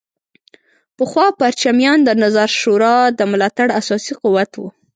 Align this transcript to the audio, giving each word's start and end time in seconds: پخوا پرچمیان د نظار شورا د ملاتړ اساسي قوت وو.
پخوا 0.97 1.25
پرچمیان 1.39 1.99
د 2.03 2.09
نظار 2.23 2.49
شورا 2.61 2.95
د 3.19 3.21
ملاتړ 3.31 3.67
اساسي 3.79 4.13
قوت 4.21 4.51
وو. 4.57 4.69